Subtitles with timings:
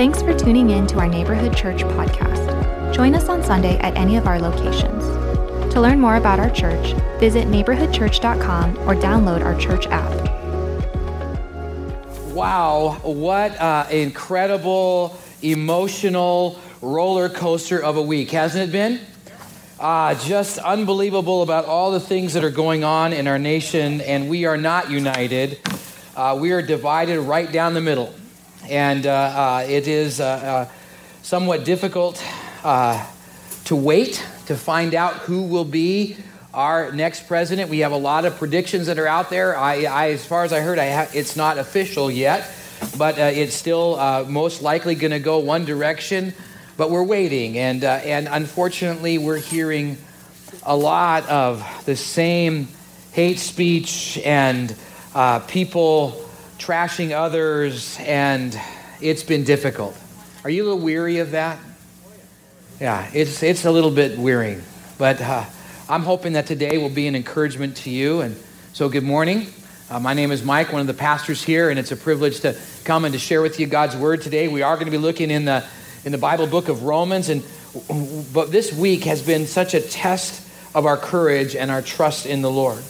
[0.00, 2.94] Thanks for tuning in to our Neighborhood Church podcast.
[2.94, 5.04] Join us on Sunday at any of our locations.
[5.74, 10.10] To learn more about our church, visit neighborhoodchurch.com or download our church app.
[12.32, 19.00] Wow, what an incredible, emotional roller coaster of a week, hasn't it been?
[19.78, 24.30] Uh, just unbelievable about all the things that are going on in our nation, and
[24.30, 25.58] we are not united.
[26.16, 28.14] Uh, we are divided right down the middle.
[28.70, 30.72] And uh, uh it is uh, uh,
[31.22, 32.24] somewhat difficult
[32.62, 36.16] to wait to find out who will be
[36.54, 37.70] our next president.
[37.70, 39.56] We have a lot of predictions that are out there.
[39.56, 42.50] I, I as far as I heard, I ha- it's not official yet,
[42.96, 46.32] but it's still most likely going to go one direction
[46.80, 47.58] but we're waiting.
[47.58, 49.98] And, uh, and unfortunately, we're hearing
[50.62, 52.68] a lot of the same
[53.12, 54.74] hate speech and
[55.14, 56.29] uh, people
[56.60, 58.58] trashing others, and
[59.00, 59.96] it's been difficult.
[60.44, 61.58] Are you a little weary of that?
[62.78, 64.62] Yeah, it's, it's a little bit wearying.
[64.98, 65.44] But uh,
[65.88, 68.20] I'm hoping that today will be an encouragement to you.
[68.20, 68.36] And
[68.74, 69.46] so, good morning.
[69.88, 72.54] Uh, my name is Mike, one of the pastors here, and it's a privilege to
[72.84, 74.46] come and to share with you God's word today.
[74.46, 75.64] We are going to be looking in the
[76.04, 77.30] in the Bible book of Romans.
[77.30, 77.42] And
[78.34, 82.42] but this week has been such a test of our courage and our trust in
[82.42, 82.82] the Lord.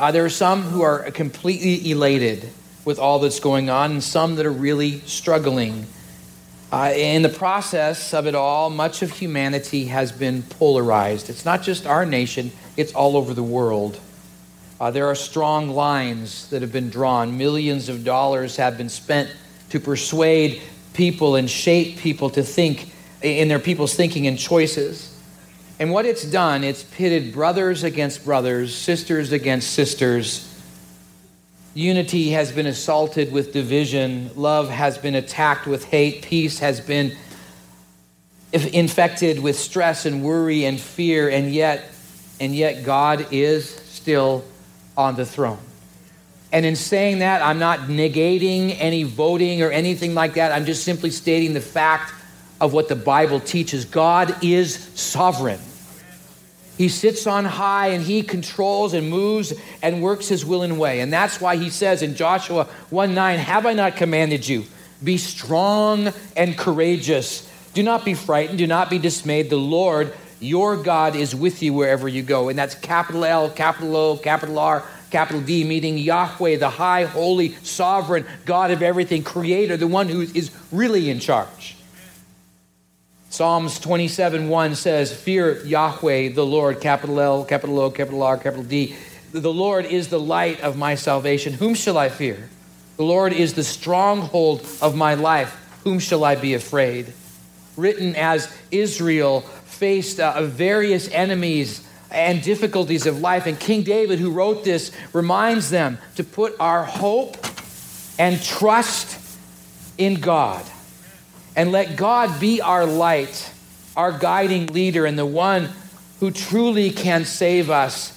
[0.00, 2.48] Uh, there are some who are completely elated
[2.86, 5.84] with all that's going on, and some that are really struggling.
[6.72, 11.28] Uh, in the process of it all, much of humanity has been polarized.
[11.28, 14.00] It's not just our nation, it's all over the world.
[14.80, 17.36] Uh, there are strong lines that have been drawn.
[17.36, 19.30] Millions of dollars have been spent
[19.68, 20.62] to persuade
[20.94, 22.90] people and shape people to think
[23.20, 25.09] in their people's thinking and choices.
[25.80, 30.46] And what it's done, it's pitted brothers against brothers, sisters against sisters.
[31.72, 34.30] Unity has been assaulted with division.
[34.36, 36.20] Love has been attacked with hate.
[36.20, 37.16] Peace has been
[38.52, 41.30] infected with stress and worry and fear.
[41.30, 41.90] And yet,
[42.40, 44.44] and yet God is still
[44.98, 45.60] on the throne.
[46.52, 50.52] And in saying that, I'm not negating any voting or anything like that.
[50.52, 52.12] I'm just simply stating the fact
[52.60, 53.86] of what the Bible teaches.
[53.86, 55.60] God is sovereign.
[56.80, 59.52] He sits on high and he controls and moves
[59.82, 61.00] and works his will and way.
[61.00, 64.64] And that's why he says in Joshua 1 9, Have I not commanded you?
[65.04, 67.46] Be strong and courageous.
[67.74, 68.56] Do not be frightened.
[68.56, 69.50] Do not be dismayed.
[69.50, 72.48] The Lord, your God, is with you wherever you go.
[72.48, 77.56] And that's capital L, capital O, capital R, capital D, meaning Yahweh, the high, holy,
[77.56, 81.76] sovereign God of everything, creator, the one who is really in charge.
[83.30, 88.64] Psalms 27 1 says, Fear Yahweh, the Lord, capital L, capital O, capital R, capital
[88.64, 88.96] D.
[89.30, 91.52] The Lord is the light of my salvation.
[91.52, 92.50] Whom shall I fear?
[92.96, 95.56] The Lord is the stronghold of my life.
[95.84, 97.12] Whom shall I be afraid?
[97.76, 103.46] Written as Israel faced uh, various enemies and difficulties of life.
[103.46, 107.36] And King David, who wrote this, reminds them to put our hope
[108.18, 109.38] and trust
[109.96, 110.66] in God.
[111.56, 113.50] And let God be our light,
[113.96, 115.68] our guiding leader, and the one
[116.20, 118.16] who truly can save us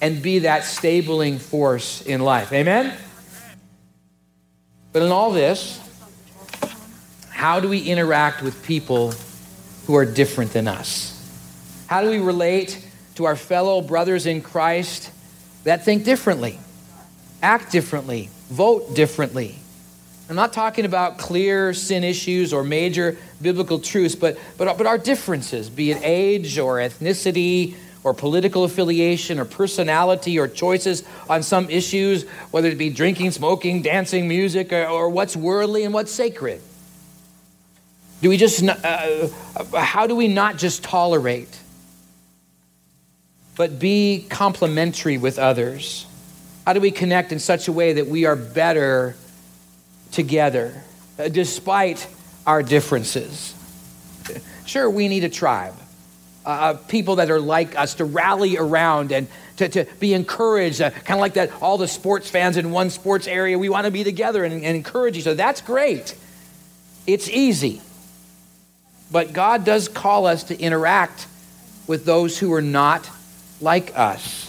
[0.00, 2.52] and be that stabling force in life.
[2.52, 2.94] Amen?
[4.92, 5.80] But in all this,
[7.30, 9.12] how do we interact with people
[9.86, 11.10] who are different than us?
[11.86, 12.84] How do we relate
[13.16, 15.10] to our fellow brothers in Christ
[15.64, 16.58] that think differently,
[17.42, 19.56] act differently, vote differently.
[20.28, 24.96] I'm not talking about clear sin issues or major biblical truths, but, but, but our
[24.96, 31.68] differences, be it age or ethnicity or political affiliation or personality or choices on some
[31.68, 36.60] issues, whether it be drinking, smoking, dancing, music, or, or what's worldly and what's sacred.
[38.22, 39.28] Do we just, uh,
[39.76, 41.60] how do we not just tolerate?
[43.56, 46.06] but be complementary with others?
[46.66, 49.16] How do we connect in such a way that we are better
[50.14, 50.82] together
[51.18, 52.06] uh, despite
[52.46, 53.54] our differences?
[54.64, 55.74] Sure, we need a tribe,
[56.46, 60.80] uh, uh people that are like us to rally around and to, to be encouraged,
[60.80, 63.58] uh, kind of like that, all the sports fans in one sports area.
[63.58, 65.36] We want to be together and, and encourage each other.
[65.36, 66.16] That's great.
[67.06, 67.80] It's easy.
[69.12, 71.28] But God does call us to interact
[71.86, 73.08] with those who are not
[73.60, 74.43] like us.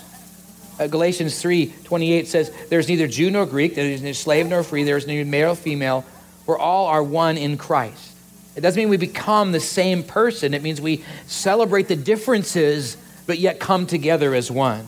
[0.77, 4.63] Uh, Galatians 3 28 says, There's neither Jew nor Greek, there is neither slave nor
[4.63, 6.05] free, there is neither male nor female,
[6.45, 8.13] for all are one in Christ.
[8.55, 13.39] It doesn't mean we become the same person, it means we celebrate the differences, but
[13.39, 14.87] yet come together as one.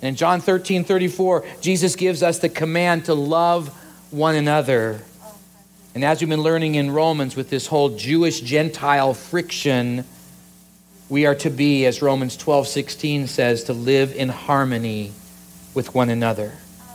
[0.00, 3.68] And in John 13 34, Jesus gives us the command to love
[4.10, 5.02] one another.
[5.94, 10.04] And as we've been learning in Romans with this whole Jewish Gentile friction,
[11.08, 15.12] we are to be, as Romans 12 16 says, to live in harmony
[15.74, 16.52] with one another.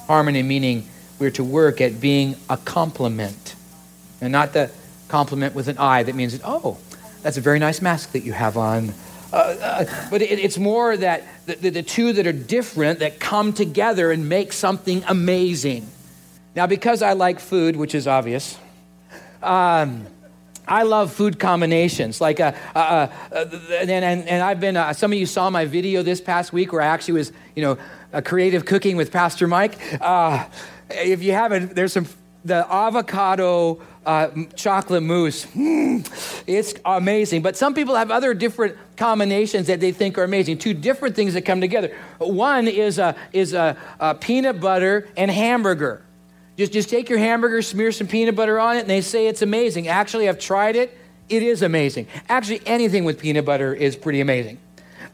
[0.08, 0.88] Harmony meaning
[1.20, 3.56] we're to work at being a complement.
[4.22, 4.72] And not the
[5.08, 6.78] compliment with an I that means, oh,
[7.22, 8.94] that's a very nice mask that you have on.
[9.32, 13.20] Uh, uh, but it, it's more that the, the, the two that are different that
[13.20, 15.88] come together and make something amazing.
[16.56, 18.58] Now, because I like food, which is obvious,
[19.42, 20.06] um,
[20.68, 22.22] I love food combinations.
[22.22, 23.46] Like, uh, uh, uh,
[23.80, 26.72] and, and, and I've been, uh, some of you saw my video this past week
[26.72, 29.78] where I actually was, you know, creative cooking with Pastor Mike.
[30.02, 30.46] Uh,
[30.90, 32.08] if you haven't, there's some,
[32.46, 35.46] the avocado uh, chocolate mousse.
[35.48, 37.42] Mm, it's amazing.
[37.42, 40.58] But some people have other different combinations that they think are amazing.
[40.58, 41.96] Two different things that come together.
[42.20, 46.04] One is a, is a, a peanut butter and hamburger.
[46.58, 49.42] Just, just take your hamburger, smear some peanut butter on it, and they say it's
[49.42, 49.88] amazing.
[49.88, 50.96] Actually, I've tried it.
[51.30, 52.08] It is amazing.
[52.30, 54.60] Actually, anything with peanut butter is pretty amazing.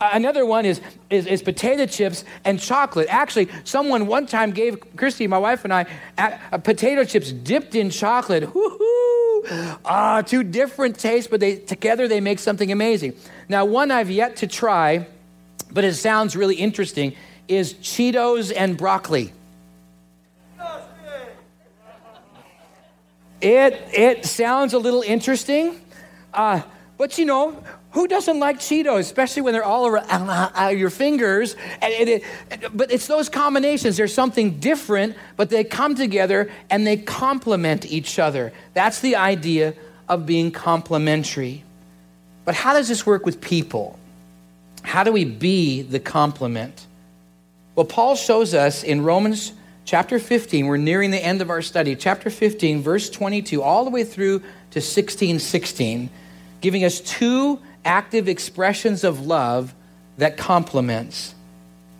[0.02, 3.08] Uh, another one is, is, is, potato chips and chocolate.
[3.10, 5.86] Actually, someone one time gave Christy, my wife, and I
[6.18, 8.54] a, a potato chips dipped in chocolate.
[8.54, 9.78] Woo-hoo!
[9.86, 13.14] Ah, two different tastes, but they, together they make something amazing.
[13.50, 15.08] Now, one I've yet to try,
[15.72, 17.16] but it sounds really interesting,
[17.48, 19.34] is Cheetos and broccoli.
[23.42, 25.80] It, it sounds a little interesting,
[26.34, 26.62] uh,
[26.98, 31.56] but you know, who doesn't like Cheetos, especially when they're all around your fingers?
[31.82, 33.98] And it, it, but it's those combinations.
[33.98, 38.54] There's something different, but they come together and they complement each other.
[38.74, 39.74] That's the idea
[40.08, 41.64] of being complementary.
[42.46, 43.98] But how does this work with people?
[44.84, 46.86] How do we be the complement?
[47.76, 49.54] Well, Paul shows us in Romans
[49.90, 53.90] chapter 15, we're nearing the end of our study, chapter 15, verse 22, all the
[53.90, 54.40] way through
[54.70, 56.12] to 16 16,
[56.62, 59.74] giving us two active expressions of love
[60.20, 61.34] that complements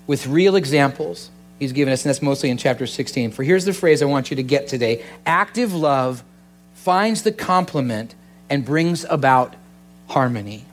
[0.06, 3.32] with real examples he's given us, and that's mostly in chapter 16.
[3.32, 6.24] For here's the phrase I want you to get today active love
[6.76, 8.14] finds the complement
[8.52, 9.56] and brings about
[10.10, 10.64] harmony.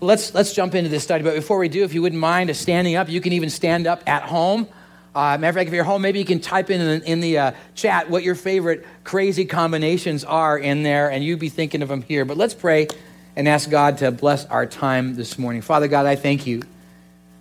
[0.00, 2.96] Let's, let's jump into this study, but before we do, if you wouldn't mind standing
[2.96, 4.66] up, you can even stand up at home.
[5.12, 7.38] Uh, matter of fact, if you're home, maybe you can type in in, in the
[7.38, 11.88] uh, chat what your favorite crazy combinations are in there, and you'd be thinking of
[11.88, 12.24] them here.
[12.24, 12.86] But let's pray
[13.34, 15.62] and ask God to bless our time this morning.
[15.62, 16.62] Father God, I thank you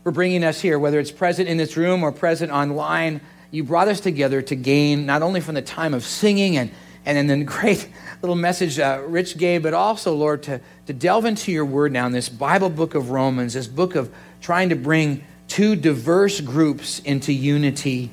[0.03, 3.21] for bringing us here, whether it's present in this room or present online.
[3.51, 6.71] You brought us together to gain not only from the time of singing and
[7.05, 7.89] and then the great
[8.21, 12.05] little message uh, Rich gave, but also, Lord, to, to delve into your word now
[12.05, 16.99] in this Bible book of Romans, this book of trying to bring two diverse groups
[16.99, 18.09] into unity.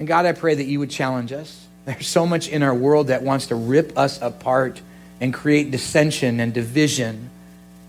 [0.00, 1.66] And God, I pray that you would challenge us.
[1.84, 4.80] There's so much in our world that wants to rip us apart
[5.20, 7.30] and create dissension and division.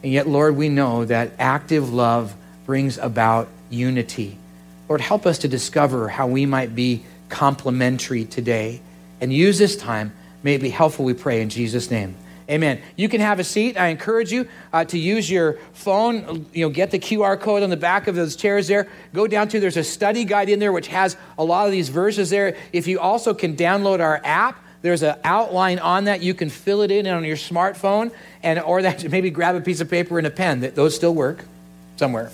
[0.04, 2.36] And yet, Lord, we know that active love
[2.66, 4.38] brings about unity.
[4.90, 8.82] Lord, help us to discover how we might be complementary today
[9.22, 10.12] and use this time.
[10.44, 12.16] May it be helpful, we pray, in Jesus' name.
[12.52, 12.82] Amen.
[12.98, 13.78] You can have a seat.
[13.78, 16.46] I encourage you uh, to use your phone.
[16.52, 18.90] You know, get the QR code on the back of those chairs there.
[19.14, 21.88] Go down to there's a study guide in there which has a lot of these
[21.88, 22.58] verses there.
[22.74, 26.22] If you also can download our app, there's an outline on that.
[26.22, 28.12] You can fill it in on your smartphone,
[28.44, 30.60] and or that maybe grab a piece of paper and a pen.
[30.60, 31.46] That those still work
[31.96, 32.32] somewhere,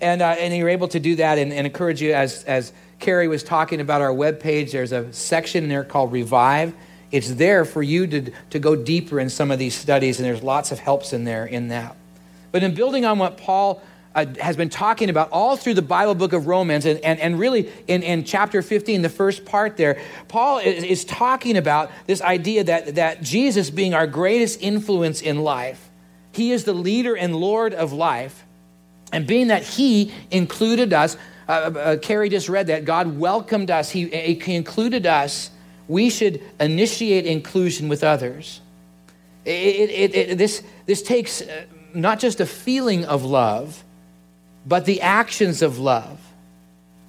[0.00, 1.38] and uh, and you're able to do that.
[1.38, 4.72] And, and encourage you as as Carrie was talking about our web page.
[4.72, 6.74] There's a section there called Revive
[7.12, 10.42] it's there for you to, to go deeper in some of these studies, and there's
[10.42, 11.94] lots of helps in there in that.
[12.50, 13.82] But in building on what Paul
[14.14, 17.38] uh, has been talking about all through the Bible book of Romans, and, and, and
[17.38, 22.22] really in, in chapter 15, the first part there, Paul is, is talking about this
[22.22, 25.90] idea that, that Jesus being our greatest influence in life,
[26.32, 28.44] he is the leader and Lord of life.
[29.12, 33.90] And being that he included us, uh, uh, Carrie just read that God welcomed us,
[33.90, 35.50] he, he included us
[35.88, 38.60] we should initiate inclusion with others.
[39.44, 43.82] It, it, it, this, this takes uh, not just a feeling of love,
[44.66, 46.20] but the actions of love.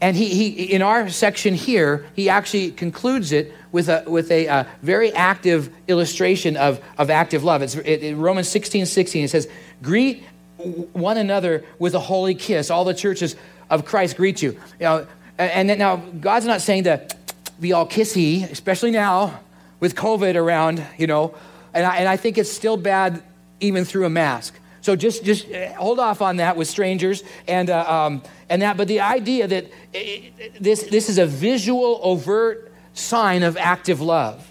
[0.02, 4.48] And he, he, in our section here, he actually concludes it with a, with a,
[4.48, 7.62] a very active illustration of, of active love.
[7.62, 9.24] It's it, Romans 16 16.
[9.24, 9.48] It says,
[9.82, 10.24] Greet
[10.58, 12.70] one another with a holy kiss.
[12.70, 13.36] All the churches
[13.70, 14.52] of Christ greet you.
[14.52, 17.23] you know, and now, God's not saying that
[17.60, 19.40] be all kissy, especially now
[19.80, 21.36] with COVID around, you know.
[21.74, 23.24] And I, and I think it's still bad
[23.60, 24.56] even through a mask.
[24.82, 28.76] So just just uh, hold off on that with strangers and uh, um, and that.
[28.76, 34.50] But the idea that it, this this is a visual, overt sign of active love.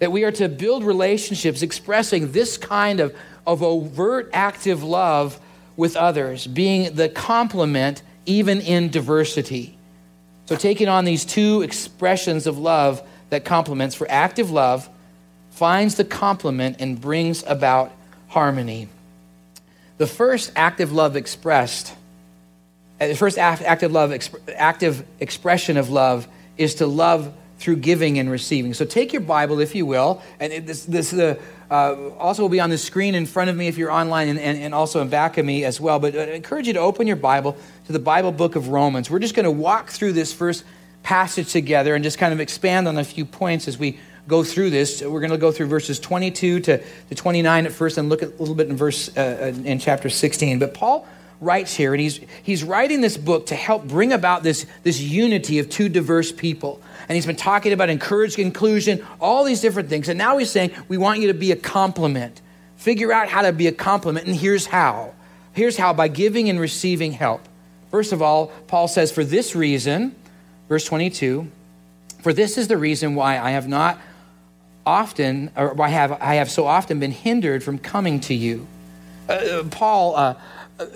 [0.00, 3.14] That we are to build relationships expressing this kind of,
[3.46, 5.38] of overt active love
[5.76, 9.73] with others, being the complement even in diversity.
[10.46, 14.88] So, taking on these two expressions of love that complements for active love
[15.50, 17.92] finds the complement and brings about
[18.28, 18.88] harmony.
[19.96, 21.94] The first active love expressed,
[23.00, 24.12] uh, the first active love,
[24.56, 28.74] active expression of love is to love through giving and receiving.
[28.74, 31.36] So take your Bible, if you will, and this, this uh,
[31.70, 34.38] uh, also will be on the screen in front of me if you're online and,
[34.38, 35.98] and, and also in back of me as well.
[35.98, 39.10] But I encourage you to open your Bible to the Bible book of Romans.
[39.10, 40.64] We're just going to walk through this first
[41.02, 44.70] passage together and just kind of expand on a few points as we go through
[44.70, 45.02] this.
[45.02, 48.30] We're going to go through verses 22 to, to 29 at first and look at
[48.30, 50.58] a little bit in verse uh, uh, in chapter 16.
[50.58, 51.06] But Paul
[51.40, 55.58] writes here, and he's, he's writing this book to help bring about this, this unity
[55.58, 56.80] of two diverse people.
[57.06, 60.08] And he's been talking about encouraged inclusion, all these different things.
[60.08, 62.40] And now he's saying, we want you to be a complement.
[62.76, 65.12] Figure out how to be a complement, and here's how.
[65.52, 67.46] Here's how by giving and receiving help.
[67.94, 70.16] First of all, Paul says, for this reason,
[70.68, 71.46] verse 22,
[72.22, 74.00] for this is the reason why I have not
[74.84, 78.66] often, or I have, I have so often been hindered from coming to you.
[79.28, 80.34] Uh, Paul uh,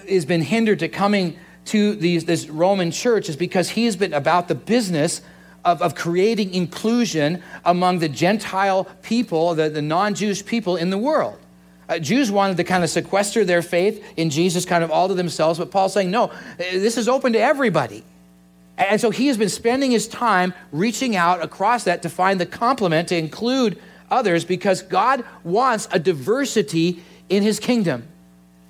[0.08, 4.48] has been hindered to coming to these, this Roman church is because he's been about
[4.48, 5.20] the business
[5.64, 10.98] of, of creating inclusion among the Gentile people, the, the non Jewish people in the
[10.98, 11.38] world.
[11.88, 15.14] Uh, Jews wanted to kind of sequester their faith in Jesus kind of all to
[15.14, 18.04] themselves, but Paul's saying, no, this is open to everybody.
[18.76, 22.46] And so he has been spending his time reaching out across that to find the
[22.46, 23.78] complement to include
[24.10, 28.06] others because God wants a diversity in his kingdom.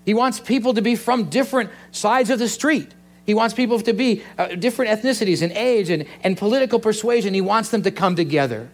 [0.07, 2.91] He wants people to be from different sides of the street.
[3.27, 7.35] He wants people to be uh, different ethnicities and age and, and political persuasion.
[7.35, 8.71] He wants them to come together.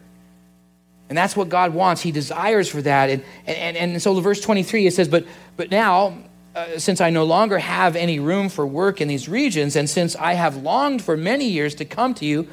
[1.09, 2.03] And that's what God wants.
[2.03, 3.11] He desires for that.
[3.11, 6.17] And, and, and so, verse 23, it says, But, but now,
[6.55, 10.17] uh, since I no longer have any room for work in these regions, and since
[10.17, 12.49] I have longed for many years to come to you,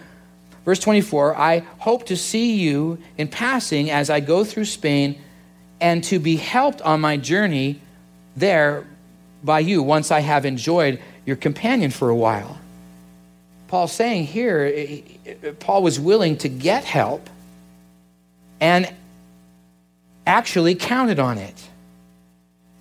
[0.66, 5.22] verse 24, I hope to see you in passing as I go through Spain
[5.80, 7.80] and to be helped on my journey
[8.36, 8.86] there
[9.44, 12.58] by you once I have enjoyed your companion for a while.
[13.68, 15.02] Paul's saying here,
[15.60, 17.30] Paul was willing to get help
[18.62, 18.94] and
[20.26, 21.68] actually counted on it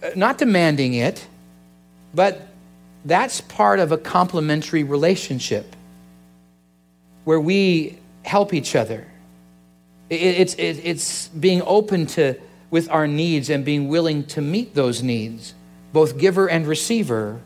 [0.02, 1.26] uh, not demanding it,
[2.14, 2.49] but
[3.04, 5.76] that's part of a complementary relationship
[7.25, 9.06] where we help each other.
[10.08, 12.34] It's, it's being open to
[12.70, 15.54] with our needs and being willing to meet those needs,
[15.92, 17.40] both giver and receiver,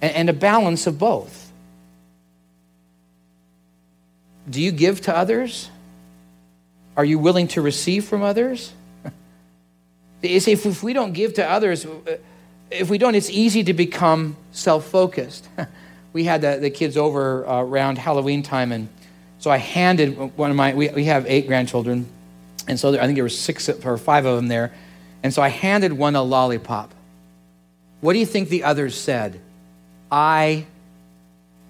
[0.00, 1.50] and a balance of both.
[4.48, 5.70] Do you give to others?
[6.98, 8.72] Are you willing to receive from others?
[10.20, 12.16] You see, if, if we don't give to others, uh,
[12.72, 15.48] if we don't, it's easy to become self focused.
[16.12, 18.88] we had the, the kids over uh, around Halloween time, and
[19.38, 22.08] so I handed one of my, we, we have eight grandchildren,
[22.66, 24.72] and so there, I think there were six or five of them there,
[25.22, 26.92] and so I handed one a lollipop.
[28.00, 29.40] What do you think the others said?
[30.10, 30.66] I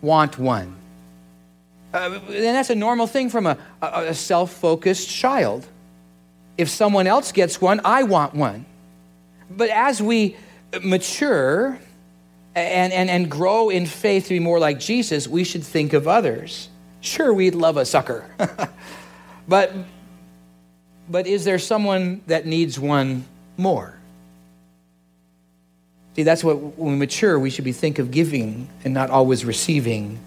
[0.01, 0.75] want one.
[1.93, 5.67] Uh, and that's a normal thing from a, a, a self focused child
[6.59, 8.67] if someone else gets one, I want one.
[9.49, 10.37] But as we
[10.83, 11.79] mature
[12.55, 16.09] and, and, and grow in faith to be more like Jesus, we should think of
[16.09, 16.69] others.
[17.01, 18.27] Sure, we'd love a sucker.
[19.49, 19.73] but,
[21.09, 23.25] but is there someone that needs one
[23.57, 23.95] more?
[26.17, 29.45] See, that's what when we mature, we should be think of giving and not always
[29.45, 30.19] receiving.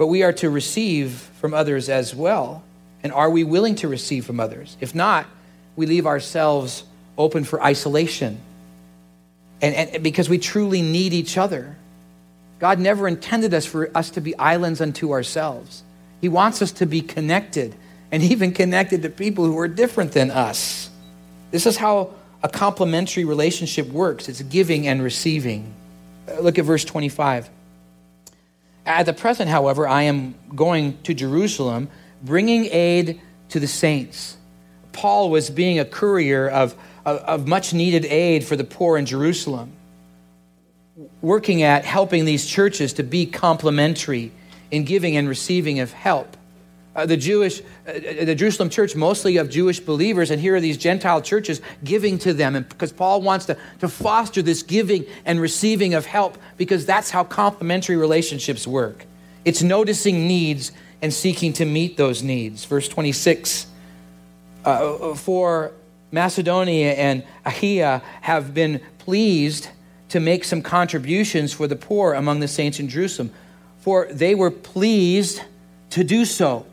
[0.00, 2.62] But we are to receive from others as well.
[3.02, 4.78] And are we willing to receive from others?
[4.80, 5.26] If not,
[5.76, 6.84] we leave ourselves
[7.18, 8.40] open for isolation.
[9.60, 11.76] And, and because we truly need each other.
[12.60, 15.82] God never intended us for us to be islands unto ourselves.
[16.22, 17.74] He wants us to be connected
[18.10, 20.88] and even connected to people who are different than us.
[21.50, 25.74] This is how a complementary relationship works it's giving and receiving.
[26.40, 27.50] Look at verse 25.
[28.90, 31.88] At the present, however, I am going to Jerusalem
[32.24, 33.20] bringing aid
[33.50, 34.36] to the saints.
[34.92, 39.06] Paul was being a courier of, of, of much needed aid for the poor in
[39.06, 39.70] Jerusalem,
[41.22, 44.32] working at helping these churches to be complementary
[44.72, 46.36] in giving and receiving of help.
[46.94, 47.92] Uh, the Jewish, uh,
[48.24, 52.32] the Jerusalem church, mostly of Jewish believers, and here are these Gentile churches giving to
[52.32, 56.84] them, and because Paul wants to, to foster this giving and receiving of help, because
[56.84, 59.06] that's how complementary relationships work.
[59.44, 62.64] It's noticing needs and seeking to meet those needs.
[62.64, 63.66] Verse 26
[64.64, 65.72] uh, for
[66.10, 69.68] Macedonia and Achaia have been pleased
[70.08, 73.32] to make some contributions for the poor among the saints in Jerusalem,
[73.78, 75.40] for they were pleased
[75.90, 76.66] to do so.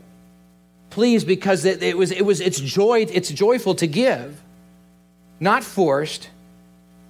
[0.98, 4.42] Pleased because it, it was, it was, it's, joy, it's joyful to give,
[5.38, 6.28] not forced,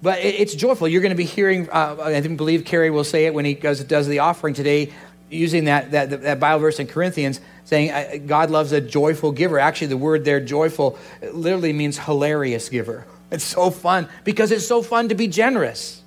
[0.03, 0.87] but it, it's joyful.
[0.87, 3.83] You're going to be hearing, uh, I believe Kerry will say it when he does,
[3.85, 4.93] does the offering today,
[5.31, 9.57] using that, that, that Bible verse in Corinthians, saying uh, God loves a joyful giver.
[9.57, 10.99] Actually, the word there, joyful,
[11.33, 13.07] literally means hilarious giver.
[13.31, 16.03] It's so fun because it's so fun to be generous.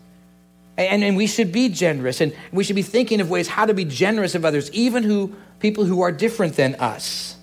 [0.77, 2.21] And, and we should be generous.
[2.21, 5.35] And we should be thinking of ways how to be generous of others, even who
[5.59, 7.39] people who are different than us.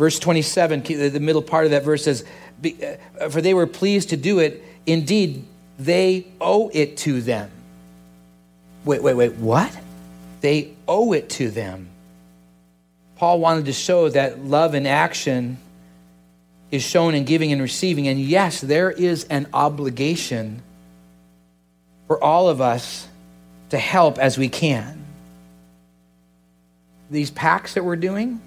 [0.00, 2.24] Verse 27, the middle part of that verse says,
[2.64, 4.64] uh, For they were pleased to do it.
[4.86, 5.44] Indeed,
[5.78, 7.50] they owe it to them.
[8.86, 9.78] Wait, wait, wait, what?
[10.40, 11.90] They owe it to them.
[13.16, 15.58] Paul wanted to show that love in action
[16.70, 18.08] is shown in giving and receiving.
[18.08, 20.62] And yes, there is an obligation
[22.06, 23.06] for all of us
[23.68, 25.04] to help as we can.
[27.10, 28.40] These packs that we're doing,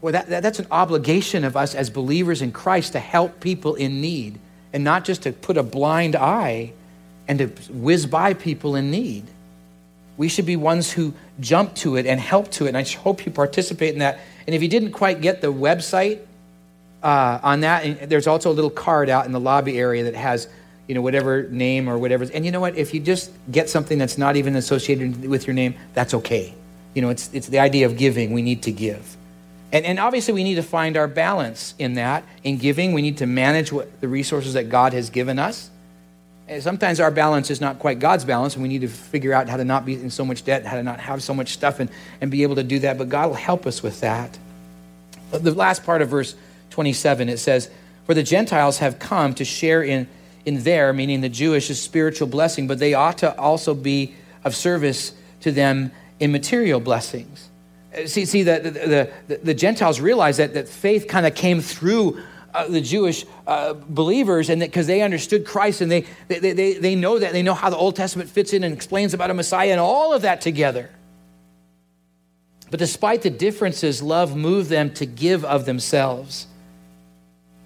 [0.00, 3.74] well, that, that, that's an obligation of us as believers in Christ to help people
[3.74, 4.38] in need
[4.72, 6.72] and not just to put a blind eye
[7.26, 9.24] and to whiz by people in need.
[10.16, 12.68] We should be ones who jump to it and help to it.
[12.68, 14.20] And I hope you participate in that.
[14.46, 16.20] And if you didn't quite get the website
[17.02, 20.48] uh, on that, there's also a little card out in the lobby area that has,
[20.88, 22.26] you know, whatever name or whatever.
[22.32, 22.76] And you know what?
[22.76, 26.54] If you just get something that's not even associated with your name, that's okay.
[26.94, 28.32] You know, it's, it's the idea of giving.
[28.32, 29.17] We need to give.
[29.72, 32.24] And, and obviously, we need to find our balance in that.
[32.42, 35.70] In giving, we need to manage what, the resources that God has given us.
[36.48, 39.48] And sometimes our balance is not quite God's balance, and we need to figure out
[39.48, 41.78] how to not be in so much debt, how to not have so much stuff,
[41.80, 41.90] and,
[42.22, 42.96] and be able to do that.
[42.96, 44.38] But God will help us with that.
[45.30, 46.34] But the last part of verse
[46.70, 47.68] 27, it says,
[48.06, 50.08] For the Gentiles have come to share in,
[50.46, 55.12] in their, meaning the Jewish, spiritual blessing, but they ought to also be of service
[55.40, 57.50] to them in material blessings.
[57.96, 61.60] Uh, see, see the, the, the, the Gentiles realized that, that faith kind of came
[61.60, 62.20] through
[62.54, 66.94] uh, the Jewish uh, believers, and because they understood Christ and they, they, they, they
[66.94, 69.70] know that, they know how the Old Testament fits in and explains about a Messiah
[69.70, 70.90] and all of that together.
[72.70, 76.46] But despite the differences, love moved them to give of themselves.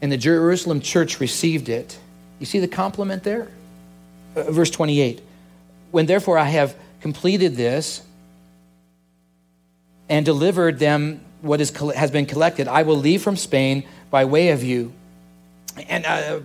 [0.01, 1.99] And the Jerusalem church received it.
[2.39, 3.49] You see the compliment there?
[4.35, 5.21] Uh, verse 28
[5.91, 8.03] When therefore I have completed this
[10.13, 14.51] and delivered them what is, has been collected, I will leave from Spain by way
[14.51, 14.93] of you.
[15.89, 16.41] And uh,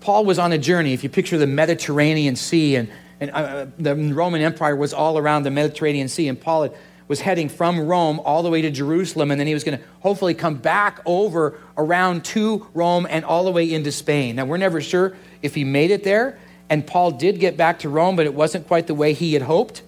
[0.00, 0.92] Paul was on a journey.
[0.92, 5.44] If you picture the Mediterranean Sea, and, and uh, the Roman Empire was all around
[5.44, 6.72] the Mediterranean Sea, and Paul had,
[7.06, 9.84] was heading from Rome all the way to Jerusalem, and then he was going to
[10.00, 14.34] hopefully come back over around to Rome and all the way into Spain.
[14.34, 17.88] Now, we're never sure if he made it there, and Paul did get back to
[17.88, 19.82] Rome, but it wasn't quite the way he had hoped.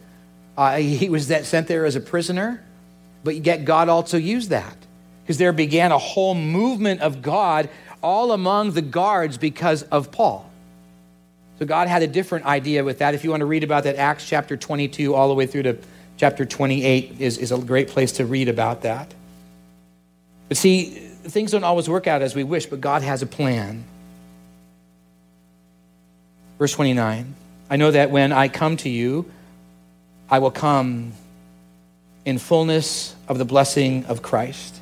[0.56, 2.62] Uh, he was that, sent there as a prisoner,
[3.24, 4.76] but yet God also used that
[5.22, 7.70] because there began a whole movement of God
[8.02, 10.48] all among the guards because of Paul.
[11.58, 13.14] So God had a different idea with that.
[13.14, 15.78] If you want to read about that, Acts chapter 22 all the way through to
[16.18, 19.12] chapter 28 is, is a great place to read about that.
[20.48, 23.84] But see, things don't always work out as we wish, but God has a plan.
[26.58, 27.34] Verse 29
[27.70, 29.24] I know that when I come to you,
[30.28, 31.14] I will come
[32.24, 34.80] in fullness of the blessing of Christ.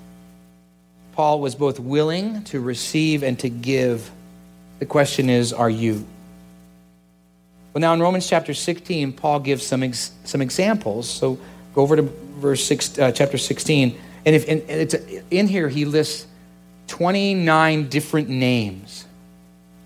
[1.12, 4.10] Paul was both willing to receive and to give.
[4.78, 6.06] The question is, are you?
[7.72, 11.08] Well, now in Romans chapter 16, Paul gives some, ex- some examples.
[11.08, 11.38] So
[11.74, 13.98] go over to verse six, uh, chapter 16.
[14.24, 14.94] And, if, and it's,
[15.30, 16.26] in here, he lists
[16.88, 19.06] 29 different names.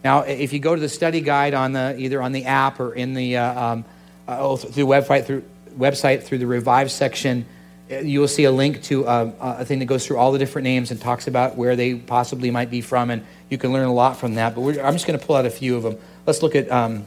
[0.05, 2.95] Now, if you go to the study guide on the, either on the app or
[2.95, 3.85] in the, uh, um,
[4.29, 5.45] uh, through, website, through,
[5.79, 7.47] website through the Revive section,
[7.89, 10.39] you will see a link to a, uh, a, thing that goes through all the
[10.39, 13.87] different names and talks about where they possibly might be from, and you can learn
[13.87, 14.55] a lot from that.
[14.55, 15.97] But I'm just going to pull out a few of them.
[16.27, 17.07] Let's look at um,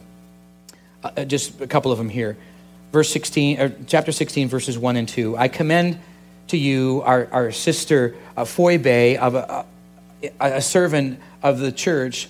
[1.03, 2.38] uh, just a couple of them here.
[2.93, 5.38] Verse 16, or chapter 16, verses 1 and 2.
[5.38, 5.99] I commend
[6.47, 9.65] to you our, our sister uh, Phoebe, of a,
[10.39, 12.29] a servant of the church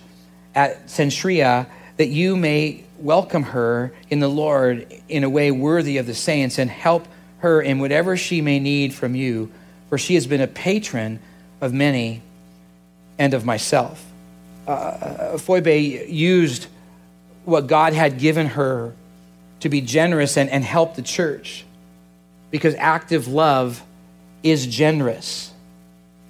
[0.56, 1.68] at Cenchrea,
[2.00, 6.58] that you may welcome her in the Lord in a way worthy of the saints
[6.58, 7.06] and help
[7.40, 9.52] her in whatever she may need from you,
[9.90, 11.20] for she has been a patron
[11.60, 12.22] of many
[13.18, 14.02] and of myself.
[14.66, 15.38] Uh,
[16.08, 16.68] used
[17.44, 18.94] what God had given her
[19.60, 21.66] to be generous and, and help the church
[22.50, 23.84] because active love
[24.42, 25.52] is generous.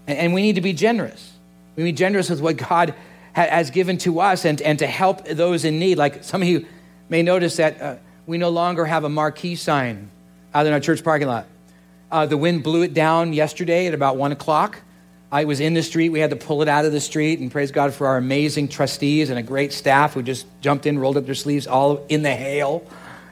[0.08, 1.32] And, and we need to be generous.
[1.76, 2.96] We need to be generous with what God
[3.34, 5.98] has given to us and, and to help those in need.
[5.98, 6.66] Like some of you
[7.10, 10.10] may notice that uh, we no longer have a marquee sign
[10.54, 11.48] out in our church parking lot.
[12.12, 14.80] Uh, the wind blew it down yesterday at about 1 o'clock.
[15.32, 16.10] I was in the street.
[16.10, 18.68] We had to pull it out of the street, and praise God for our amazing
[18.68, 22.24] trustees and a great staff who just jumped in, rolled up their sleeves, all in
[22.24, 22.84] the hail,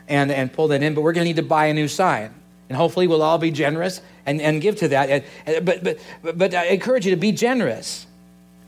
[0.07, 0.93] and, and pulled it in.
[0.93, 2.33] But we're going to need to buy a new sign.
[2.69, 5.25] And hopefully, we'll all be generous and, and give to that.
[5.63, 8.06] But, but, but I encourage you to be generous.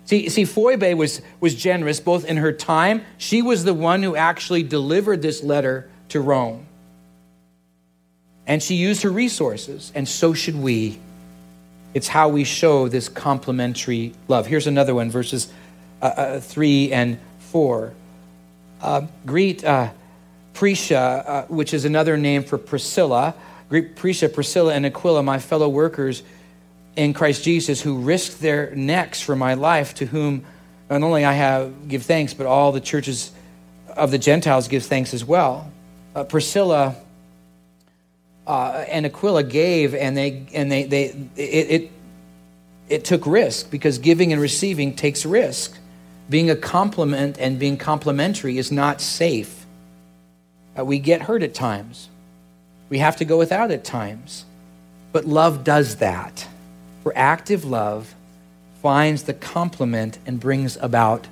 [0.10, 4.16] See, see Phoebe was, was generous both in her time, she was the one who
[4.16, 6.66] actually delivered this letter to Rome.
[8.48, 10.98] And she used her resources, and so should we.
[11.94, 14.48] It's how we show this complementary love.
[14.48, 15.54] Here's another one, verses
[16.02, 17.20] uh, uh, 3 and
[17.52, 17.94] 4.
[18.82, 19.92] Uh, greet uh,
[20.54, 23.36] Prisca, uh, which is another name for Priscilla.
[23.70, 26.24] Greet Prisca, Priscilla, and Aquila, my fellow workers
[27.00, 30.44] in Christ Jesus, who risked their necks for my life, to whom
[30.90, 33.32] not only I have give thanks, but all the churches
[33.88, 35.72] of the Gentiles give thanks as well.
[36.14, 36.98] Uh, Priscilla
[38.46, 41.06] uh, and Aquila gave, and they and they they
[41.38, 41.92] it, it
[42.90, 45.78] it took risk because giving and receiving takes risk.
[46.30, 49.66] Being a compliment and being complimentary is not safe.
[50.78, 52.10] Uh, we get hurt at times.
[52.90, 54.44] We have to go without at times.
[55.14, 56.46] But love does that.
[57.04, 58.14] For active love
[58.82, 61.28] finds the complement and brings about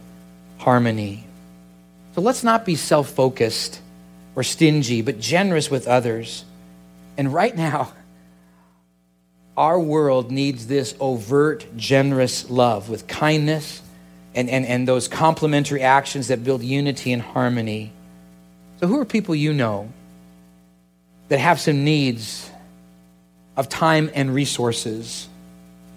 [0.57, 1.25] harmony.
[2.15, 3.81] So let's not be self focused
[4.35, 6.45] or stingy, but generous with others
[7.17, 7.91] and right now,
[9.57, 13.81] our world needs this overt, generous love with kindness
[14.35, 17.91] and, and, and those complementary actions that build unity and harmony.
[18.79, 19.91] So, who are people you know
[21.29, 22.51] that have some needs
[23.55, 25.27] of time and resources?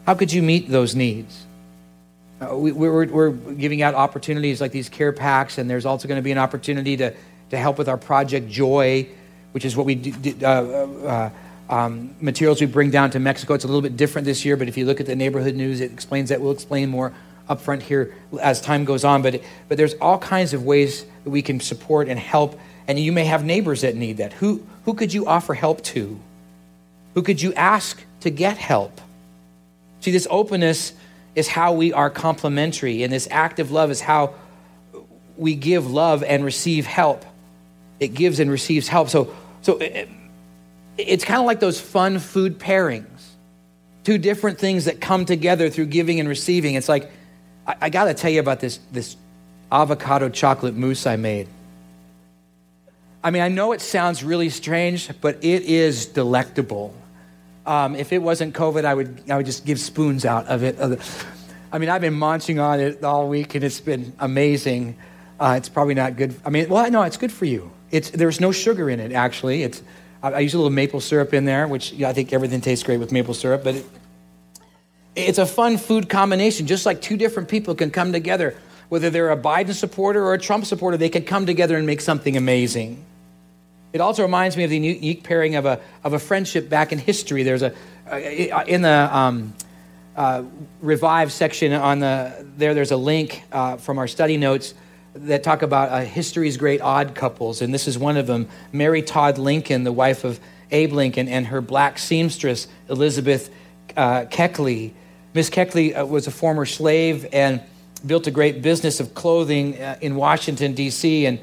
[0.06, 1.46] How could you meet those needs?
[2.40, 6.18] Uh, we, we're, we're giving out opportunities like these care packs, and there's also going
[6.18, 7.14] to be an opportunity to,
[7.50, 9.08] to help with our Project Joy
[9.52, 11.30] which is what we do, uh, uh,
[11.68, 13.54] um, materials we bring down to Mexico.
[13.54, 15.80] It's a little bit different this year, but if you look at the neighborhood news,
[15.80, 16.40] it explains that.
[16.40, 17.12] We'll explain more
[17.48, 19.22] up front here as time goes on.
[19.22, 22.58] But, but there's all kinds of ways that we can support and help.
[22.86, 24.32] And you may have neighbors that need that.
[24.34, 26.18] Who, who could you offer help to?
[27.14, 29.00] Who could you ask to get help?
[30.00, 30.92] See, this openness
[31.34, 34.34] is how we are complementary, and this active love is how
[35.36, 37.24] we give love and receive help.
[37.98, 39.08] It gives and receives help.
[39.08, 40.08] So so it,
[40.96, 43.06] it's kind of like those fun food pairings.
[44.04, 46.74] Two different things that come together through giving and receiving.
[46.74, 47.10] It's like,
[47.66, 49.16] I, I got to tell you about this, this
[49.70, 51.48] avocado chocolate mousse I made.
[53.22, 56.94] I mean, I know it sounds really strange, but it is delectable.
[57.66, 60.78] Um, if it wasn't COVID, I would, I would just give spoons out of it.
[61.72, 64.96] I mean, I've been munching on it all week, and it's been amazing.
[65.38, 66.34] Uh, it's probably not good.
[66.44, 67.70] I mean, well, no, it's good for you.
[67.90, 69.62] It's, there's no sugar in it, actually.
[69.62, 69.82] It's,
[70.22, 72.84] I, I use a little maple syrup in there, which yeah, I think everything tastes
[72.84, 73.86] great with maple syrup, but it,
[75.14, 76.66] it's a fun food combination.
[76.66, 78.56] Just like two different people can come together,
[78.88, 82.00] whether they're a Biden supporter or a Trump supporter, they can come together and make
[82.00, 83.04] something amazing.
[83.92, 86.98] It also reminds me of the unique pairing of a, of a friendship back in
[86.98, 87.42] history.
[87.42, 87.74] There's a,
[88.66, 89.54] in the um,
[90.16, 90.44] uh,
[90.80, 94.74] Revive section on the, there, there's a link uh, from our study notes
[95.14, 99.02] that talk about uh, history's great odd couples, and this is one of them Mary
[99.02, 100.38] Todd Lincoln, the wife of
[100.70, 103.50] Abe Lincoln, and her black seamstress, Elizabeth
[103.96, 104.92] uh, Keckley.
[105.34, 107.60] Miss Keckley uh, was a former slave and
[108.06, 111.40] built a great business of clothing uh, in Washington, D.C., and,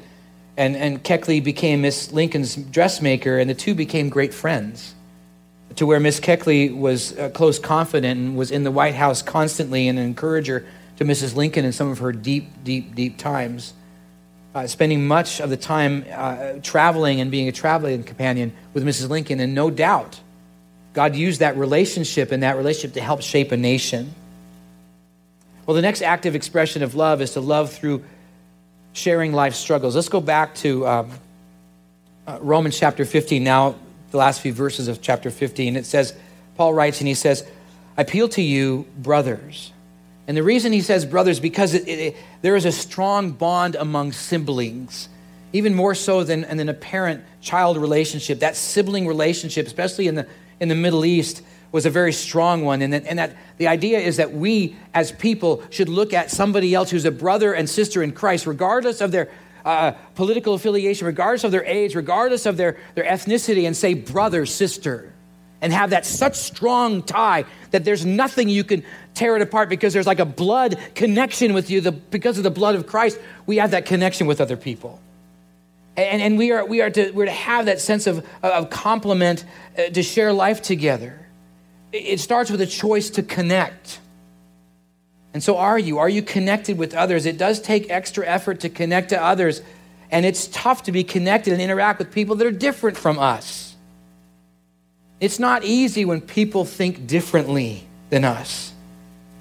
[0.58, 4.92] and, and Keckley became Miss Lincoln's dressmaker, and the two became great friends.
[5.76, 9.86] To where Miss Keckley was a close confidant and was in the White House constantly
[9.86, 10.66] and an encourager
[10.96, 11.36] to Mrs.
[11.36, 13.72] Lincoln in some of her deep, deep, deep times,
[14.56, 19.08] uh, spending much of the time uh, traveling and being a traveling companion with Mrs.
[19.08, 19.38] Lincoln.
[19.38, 20.18] And no doubt,
[20.92, 24.12] God used that relationship and that relationship to help shape a nation.
[25.66, 28.02] Well, the next active expression of love is to love through
[28.98, 29.94] sharing life struggles.
[29.94, 31.10] Let's go back to um,
[32.26, 33.76] uh, Romans chapter 15, now
[34.10, 35.76] the last few verses of chapter 15.
[35.76, 36.14] It says,
[36.56, 37.46] Paul writes and he says,
[37.96, 39.72] I appeal to you, brothers
[40.28, 44.12] and the reason he says brothers, because it, it, there is a strong bond among
[44.12, 45.08] siblings,
[45.54, 48.40] even more so than, than a parent child relationship.
[48.40, 50.26] That sibling relationship, especially in the,
[50.60, 52.82] in the Middle East, was a very strong one.
[52.82, 56.74] And that, and that the idea is that we as people should look at somebody
[56.74, 59.28] else who's a brother and sister in Christ, regardless of their
[59.64, 64.46] uh, political affiliation, regardless of their age, regardless of their, their ethnicity, and say brother,
[64.46, 65.12] sister.
[65.60, 69.92] and have that such strong tie that there's nothing you can tear it apart because
[69.92, 71.80] there's like a blood connection with you.
[71.80, 75.00] The, because of the blood of Christ, we have that connection with other people.
[75.96, 79.44] And, and we, are, we, are to, we're to have that sense of, of complement
[79.76, 81.18] uh, to share life together.
[81.92, 84.00] It starts with a choice to connect.
[85.34, 85.98] And so, are you?
[85.98, 87.26] Are you connected with others?
[87.26, 89.62] It does take extra effort to connect to others,
[90.10, 93.76] and it's tough to be connected and interact with people that are different from us.
[95.20, 98.72] It's not easy when people think differently than us,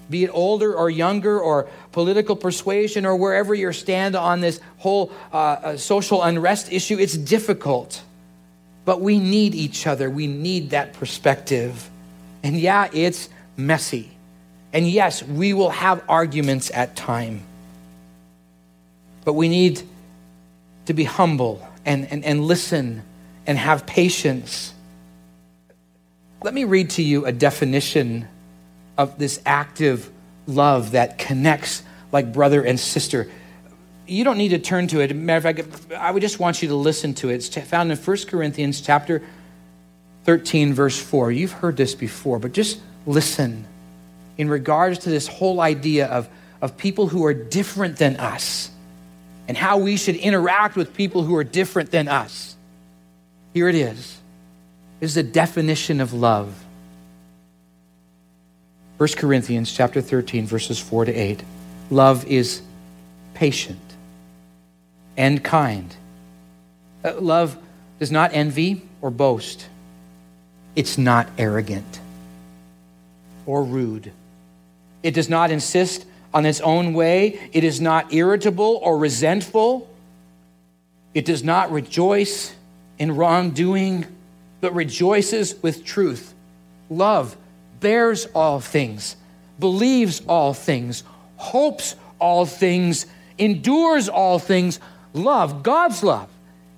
[0.10, 5.12] be it older or younger or political persuasion or wherever you stand on this whole
[5.32, 6.98] uh, uh, social unrest issue.
[6.98, 8.02] It's difficult,
[8.86, 10.10] but we need each other.
[10.10, 11.90] We need that perspective.
[12.44, 14.12] And yeah, it's messy.
[14.74, 17.42] And yes, we will have arguments at time.
[19.26, 19.82] But we need
[20.86, 23.04] to be humble and, and, and listen
[23.46, 24.74] and have patience.
[26.44, 28.28] Let me read to you a definition
[28.98, 30.10] of this active
[30.48, 33.30] love that connects like brother and sister.
[34.06, 35.14] You don't need to turn to it.
[35.16, 37.36] Matter of fact, I would just want you to listen to it.
[37.36, 39.22] It's found in 1 Corinthians chapter
[40.28, 41.32] 13, verse 4.
[41.32, 43.66] You've heard this before, but just listen
[44.38, 46.28] in regards to this whole idea of,
[46.62, 48.70] of people who are different than us
[49.48, 52.58] and how we should interact with people who are different than us.
[53.54, 54.18] Here it is.
[55.00, 56.54] This is a definition of love.
[58.98, 61.42] 1 Corinthians chapter 13 verses 4 to 8.
[61.90, 62.62] Love is
[63.34, 63.80] patient
[65.16, 65.96] and kind.
[67.06, 67.58] Uh, love
[67.98, 69.70] does not envy or boast.
[70.78, 72.00] It's not arrogant
[73.48, 74.12] or rude.
[75.02, 77.50] It does not insist on its own way.
[77.52, 79.90] It is not irritable or resentful.
[81.16, 82.54] It does not rejoice
[83.00, 84.06] in wrongdoing,
[84.62, 86.36] but rejoices with truth.
[86.92, 87.36] Love
[87.80, 89.16] bears all things,
[89.60, 91.04] believes all things,
[91.38, 93.08] hopes all things,
[93.40, 94.80] endures all things.
[95.14, 96.30] Love, God's love,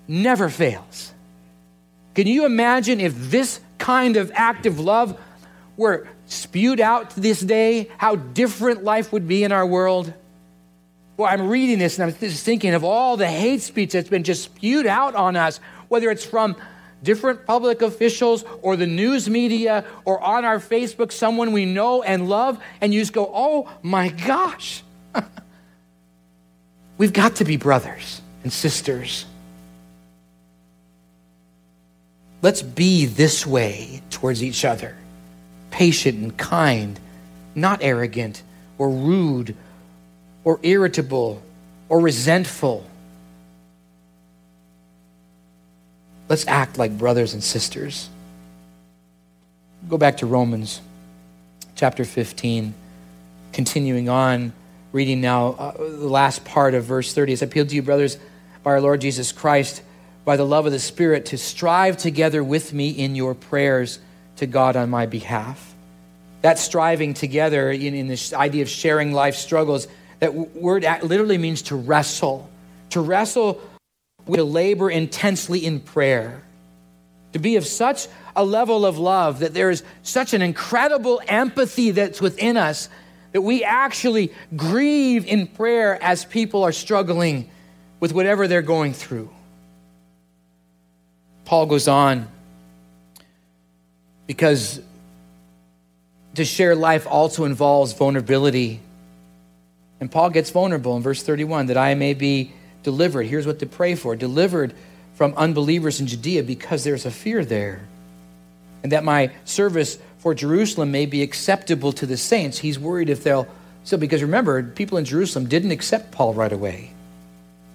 [0.08, 1.12] never fails.
[2.16, 5.20] Can you imagine if this kind of active love
[5.78, 10.14] were spewed out to this day, how different life would be in our world?
[11.18, 14.24] Well, I'm reading this and I'm just thinking of all the hate speech that's been
[14.24, 16.56] just spewed out on us, whether it's from
[17.04, 22.30] different public officials or the news media or on our Facebook, someone we know and
[22.30, 24.84] love, and you just go, oh my gosh.
[26.98, 29.26] We've got to be brothers and sisters.
[32.42, 34.96] Let's be this way towards each other
[35.72, 37.00] patient and kind,
[37.54, 38.42] not arrogant
[38.78, 39.56] or rude
[40.44, 41.42] or irritable
[41.90, 42.86] or resentful.
[46.28, 48.10] Let's act like brothers and sisters.
[49.88, 50.82] Go back to Romans
[51.76, 52.74] chapter 15,
[53.54, 54.52] continuing on,
[54.92, 57.34] reading now uh, the last part of verse 30.
[57.34, 58.18] As I appeal to you, brothers,
[58.64, 59.82] by our Lord Jesus Christ,
[60.30, 63.98] by the love of the Spirit, to strive together with me in your prayers
[64.36, 65.74] to God on my behalf.
[66.44, 69.88] That striving together in, in this idea of sharing life struggles,
[70.20, 72.48] that word literally means to wrestle.
[72.92, 73.60] To wrestle,
[74.32, 76.44] to labor intensely in prayer.
[77.34, 81.90] To be of such a level of love that there is such an incredible empathy
[81.90, 82.88] that's within us
[83.32, 87.50] that we actually grieve in prayer as people are struggling
[88.00, 89.32] with whatever they're going through.
[91.50, 92.28] Paul goes on
[94.28, 94.80] because
[96.36, 98.82] to share life also involves vulnerability.
[100.00, 103.24] And Paul gets vulnerable in verse 31 that I may be delivered.
[103.24, 104.76] Here's what to pray for delivered
[105.16, 107.82] from unbelievers in Judea because there's a fear there.
[108.84, 112.60] And that my service for Jerusalem may be acceptable to the saints.
[112.60, 113.48] He's worried if they'll.
[113.86, 116.94] So, because remember, people in Jerusalem didn't accept Paul right away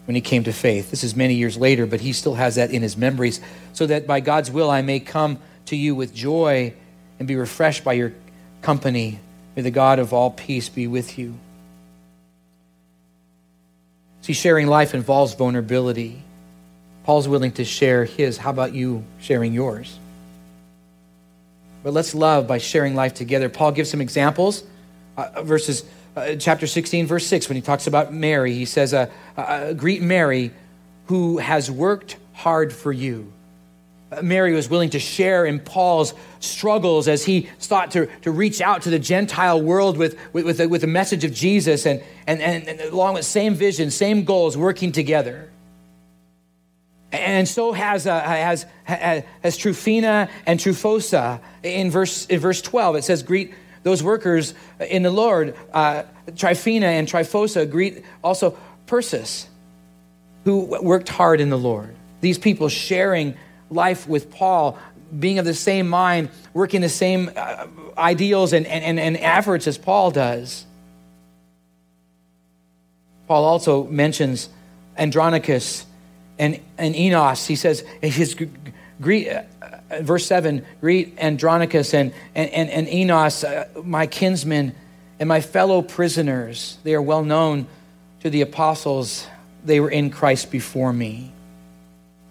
[0.06, 0.90] when he came to faith.
[0.90, 3.40] This is many years later, but he still has that in his memories.
[3.72, 6.74] So that by God's will I may come to you with joy
[7.18, 8.12] and be refreshed by your
[8.62, 9.20] company.
[9.56, 11.34] May the God of all peace be with you.
[14.22, 16.22] See, sharing life involves vulnerability.
[17.04, 18.38] Paul's willing to share his.
[18.38, 19.98] How about you sharing yours?
[21.82, 23.50] But let's love by sharing life together.
[23.50, 24.64] Paul gives some examples.
[25.16, 25.84] Uh, verses
[26.16, 30.02] uh, chapter 16, verse 6, when he talks about Mary, he says, uh, uh Greet
[30.02, 30.52] Mary,
[31.06, 33.32] who has worked hard for you.
[34.22, 38.82] Mary was willing to share in Paul's struggles as he sought to, to reach out
[38.82, 42.40] to the Gentile world with, with, with, the, with the message of Jesus and, and,
[42.40, 45.50] and, and along with same vision, same goals, working together.
[47.12, 51.40] And so has, uh, has, has Tryphena and Tryphosa.
[51.62, 55.54] In verse, in verse 12, it says, Greet those workers in the Lord.
[55.72, 56.02] Uh,
[56.36, 59.46] Tryphena and Tryphosa greet also Persis,
[60.44, 61.94] who worked hard in the Lord.
[62.20, 63.36] These people sharing
[63.70, 64.78] life with Paul,
[65.16, 67.66] being of the same mind, working the same uh,
[67.96, 70.66] ideals and, and, and efforts as Paul does.
[73.28, 74.48] Paul also mentions
[74.98, 75.86] Andronicus
[76.38, 77.46] and, and Enos.
[77.46, 78.36] He says, his
[79.00, 79.28] greet,
[80.02, 84.74] verse 7 read Andronicus and, and, and, and Enos, uh, my kinsmen
[85.18, 86.78] and my fellow prisoners.
[86.82, 87.66] They are well known
[88.20, 89.26] to the apostles.
[89.64, 91.32] They were in Christ before me.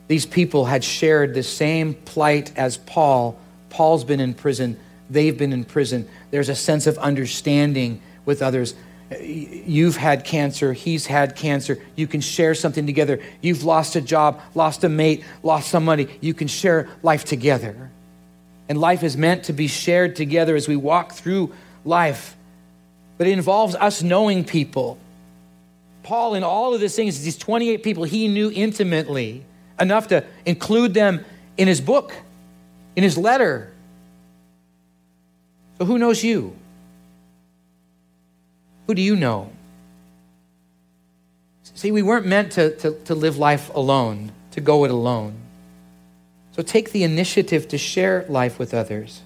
[0.07, 3.39] These people had shared the same plight as Paul.
[3.69, 6.07] Paul's been in prison, they've been in prison.
[6.31, 8.75] There's a sense of understanding with others.
[9.21, 11.79] You've had cancer, he's had cancer.
[11.95, 13.19] You can share something together.
[13.41, 16.07] You've lost a job, lost a mate, lost somebody.
[16.21, 17.89] You can share life together.
[18.69, 21.53] And life is meant to be shared together as we walk through
[21.85, 22.35] life.
[23.17, 24.97] But it involves us knowing people.
[26.03, 29.43] Paul, in all of these things, these 28 people he knew intimately
[29.79, 31.25] enough to include them
[31.57, 32.13] in his book,
[32.95, 33.71] in his letter.
[35.77, 36.55] So, who knows you?
[38.87, 39.51] Who do you know?
[41.75, 45.35] See, we weren't meant to, to, to live life alone, to go it alone.
[46.51, 49.21] So take the initiative to share life with others.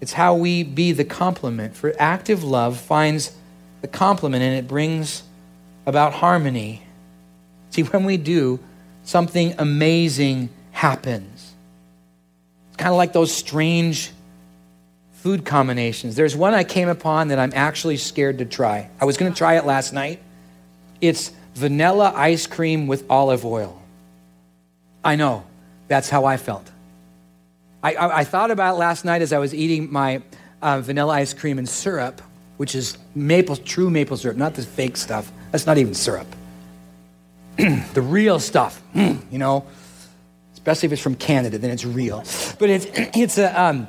[0.00, 1.76] It's how we be the complement.
[1.76, 3.32] For active love finds
[3.82, 5.22] the complement and it brings
[5.86, 6.82] about harmony.
[7.70, 8.58] See, when we do,
[9.04, 11.52] something amazing happens.
[12.68, 14.10] It's kind of like those strange
[15.22, 16.16] food combinations.
[16.16, 18.90] There's one I came upon that I'm actually scared to try.
[19.00, 20.20] I was going to try it last night.
[21.00, 23.80] It's vanilla ice cream with olive oil.
[25.04, 25.44] I know,
[25.86, 26.68] that's how I felt.
[27.84, 30.22] I, I, I thought about last night as I was eating my
[30.60, 32.20] uh, vanilla ice cream and syrup,
[32.56, 35.30] which is maple, true maple syrup, not this fake stuff.
[35.52, 36.26] That's not even syrup.
[37.56, 39.66] the real stuff, you know,
[40.54, 42.24] especially if it's from Canada, then it's real.
[42.58, 43.86] But it's, it's a, um,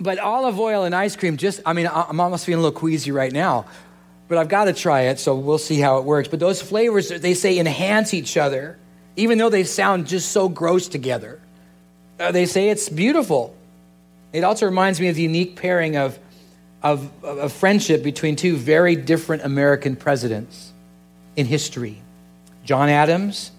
[0.00, 3.12] but olive oil and ice cream just, I mean, I'm almost feeling a little queasy
[3.12, 3.66] right now,
[4.28, 6.28] but I've got to try it, so we'll see how it works.
[6.28, 8.78] But those flavors, they say enhance each other,
[9.16, 11.40] even though they sound just so gross together.
[12.18, 13.54] Uh, they say it's beautiful.
[14.32, 16.18] It also reminds me of the unique pairing of,
[16.82, 20.72] of, of friendship between two very different American presidents
[21.36, 22.00] in history
[22.64, 23.50] John Adams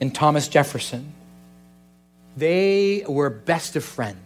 [0.00, 1.12] and Thomas Jefferson.
[2.36, 4.25] They were best of friends.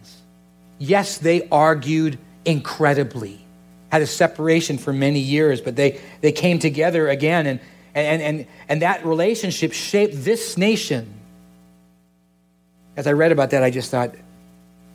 [0.81, 3.39] Yes, they argued incredibly,
[3.91, 7.59] had a separation for many years, but they, they came together again, and,
[7.93, 11.13] and, and, and that relationship shaped this nation.
[12.97, 14.15] As I read about that, I just thought,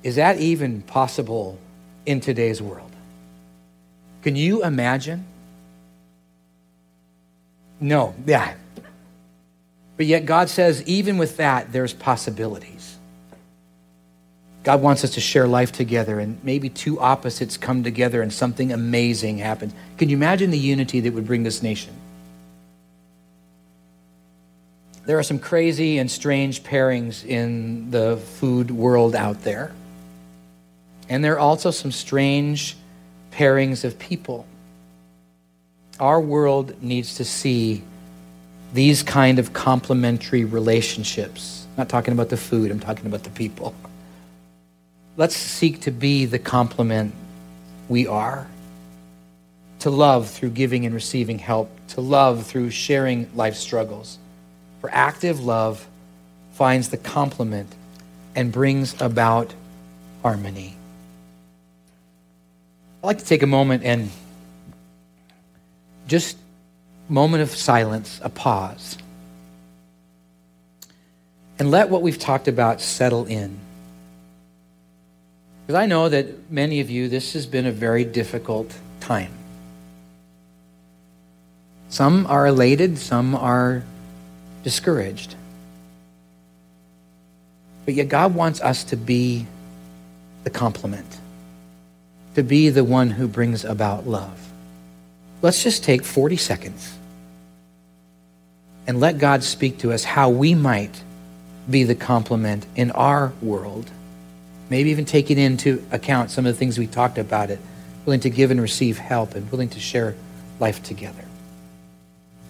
[0.03, 1.57] is that even possible
[2.05, 2.90] in today's world?
[4.22, 5.25] Can you imagine?
[7.79, 8.55] No, yeah.
[9.96, 12.95] But yet God says, even with that, there's possibilities.
[14.66, 18.72] God wants us to share life together, and maybe two opposites come together and something
[18.72, 19.72] amazing happens.
[19.96, 21.94] Can you imagine the unity that would bring this nation?
[25.05, 29.70] There are some crazy and strange pairings in the food world out there.
[31.09, 32.76] And there are also some strange
[33.31, 34.48] pairings of people.
[36.00, 37.85] Our world needs to see
[38.72, 41.68] these kind of complementary relationships.
[41.68, 43.72] I'm not talking about the food, I'm talking about the people.
[45.18, 47.14] Let's seek to be the complement
[47.88, 48.46] we are.
[49.81, 54.18] To love through giving and receiving help, to love through sharing life struggles.
[54.81, 55.87] For active love
[56.52, 57.74] finds the complement
[58.35, 59.55] and brings about
[60.22, 60.76] harmony.
[63.02, 64.11] I'd like to take a moment and
[66.09, 66.37] just
[67.09, 68.98] moment of silence, a pause.
[71.59, 73.59] And let what we've talked about settle in.
[75.66, 79.32] Because I know that many of you, this has been a very difficult time.
[81.88, 83.82] Some are elated, some are
[84.62, 85.34] discouraged.
[87.84, 89.46] But yet, God wants us to be
[90.44, 91.18] the complement,
[92.36, 94.38] to be the one who brings about love.
[95.42, 96.96] Let's just take 40 seconds
[98.86, 101.02] and let God speak to us how we might
[101.68, 103.90] be the complement in our world
[104.68, 107.60] Maybe even taking into account some of the things we talked about it,
[108.04, 110.14] willing to give and receive help and willing to share
[110.58, 111.24] life together.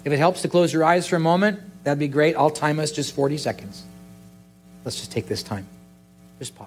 [0.05, 2.35] If it helps to close your eyes for a moment, That'd be great.
[2.35, 3.85] I'll time us just 40 seconds.
[4.85, 5.65] Let's just take this time.
[6.41, 6.67] Just pause.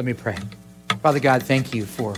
[0.00, 0.38] Let me pray.
[1.02, 2.14] Father God, thank you for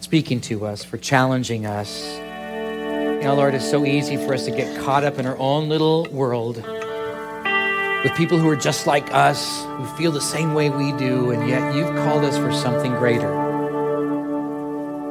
[0.00, 2.18] speaking to us, for challenging us.
[2.18, 5.70] You know, Lord, it's so easy for us to get caught up in our own
[5.70, 10.92] little world with people who are just like us, who feel the same way we
[10.98, 13.32] do, and yet you've called us for something greater,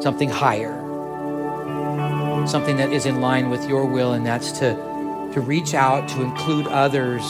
[0.04, 0.78] something higher,
[2.46, 4.76] something that is in line with your will, and that's to,
[5.34, 7.24] to reach out, to include others,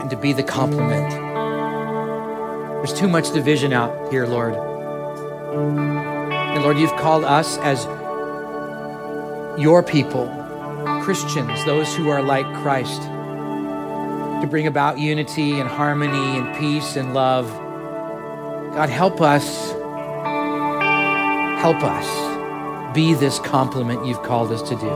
[0.00, 1.27] and to be the complement.
[2.78, 4.54] There's too much division out here, Lord.
[5.54, 7.84] And Lord, you've called us as
[9.60, 10.28] your people,
[11.02, 17.14] Christians, those who are like Christ, to bring about unity and harmony and peace and
[17.14, 17.48] love.
[18.74, 19.72] God, help us.
[21.60, 22.28] Help us
[22.94, 24.86] be this complement you've called us to do.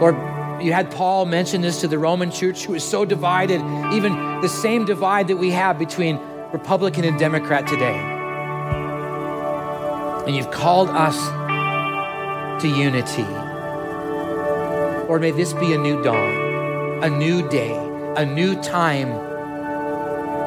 [0.00, 0.14] Lord,
[0.62, 3.60] you had Paul mention this to the Roman church who was so divided,
[3.92, 6.18] even the same divide that we have between
[6.52, 7.96] Republican and Democrat today.
[10.26, 11.16] And you've called us
[12.60, 13.22] to unity.
[15.06, 17.72] Lord, may this be a new dawn, a new day,
[18.16, 19.12] a new time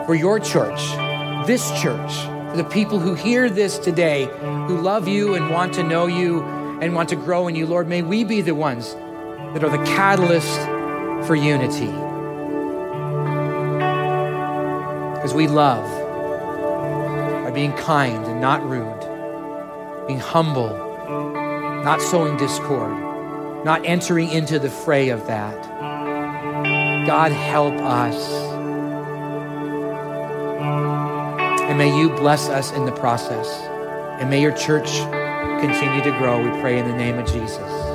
[0.05, 0.81] for your church,
[1.47, 2.13] this church,
[2.51, 4.25] for the people who hear this today,
[4.67, 6.43] who love you and want to know you
[6.81, 7.65] and want to grow in you.
[7.65, 8.93] Lord, may we be the ones
[9.53, 10.59] that are the catalyst
[11.27, 12.04] for unity.
[15.35, 15.83] We love
[17.43, 20.69] by being kind and not rude, being humble,
[21.83, 22.93] not sowing discord,
[23.65, 25.61] not entering into the fray of that.
[27.05, 28.31] God, help us.
[31.61, 33.47] And may you bless us in the process.
[34.19, 34.89] And may your church
[35.59, 36.41] continue to grow.
[36.41, 37.94] We pray in the name of Jesus.